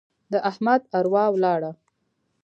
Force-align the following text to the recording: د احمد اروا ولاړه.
د 0.31 0.33
احمد 0.49 0.81
اروا 0.97 1.25
ولاړه. 1.31 1.71